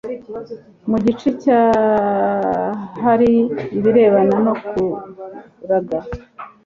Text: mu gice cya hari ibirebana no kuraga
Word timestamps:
mu 0.89 0.97
gice 1.05 1.29
cya 1.43 1.61
hari 3.03 3.31
ibirebana 3.77 4.35
no 4.45 4.53
kuraga 4.63 5.99